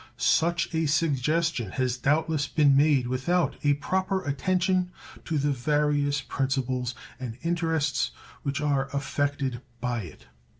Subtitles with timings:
[0.17, 4.89] Such a suggestion has doubtless been made without a proper attention
[5.25, 8.09] to the various principles and interests
[8.41, 10.25] which are affected by it.